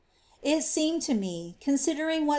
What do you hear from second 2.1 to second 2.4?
what S.